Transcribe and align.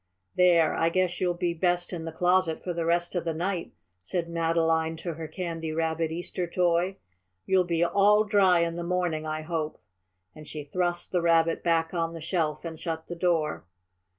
"There, 0.35 0.73
I 0.73 0.89
guess 0.89 1.21
you'll 1.21 1.35
be 1.35 1.53
best 1.53 1.93
in 1.93 2.05
the 2.05 2.11
closet 2.11 2.63
for 2.63 2.73
the 2.73 2.85
rest 2.85 3.13
of 3.13 3.23
the 3.23 3.35
night," 3.35 3.71
said 4.01 4.31
Madeline 4.31 4.95
to 4.97 5.13
her 5.13 5.27
Candy 5.27 5.71
Rabbit 5.73 6.11
Easter 6.11 6.47
toy. 6.47 6.97
"You'll 7.45 7.65
be 7.65 7.83
all 7.85 8.23
dry 8.23 8.61
in 8.61 8.77
the 8.77 8.83
morning, 8.83 9.27
I 9.27 9.41
hope," 9.43 9.79
and 10.33 10.47
she 10.47 10.63
thrust 10.63 11.11
the 11.11 11.21
Rabbit 11.21 11.63
back 11.63 11.93
on 11.93 12.13
the 12.13 12.19
shelf 12.19 12.65
and 12.65 12.79
shut 12.79 13.05
the 13.05 13.15
door. 13.15 13.63